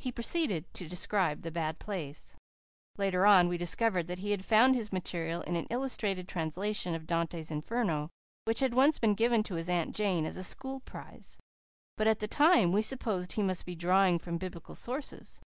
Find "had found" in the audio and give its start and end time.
4.32-4.74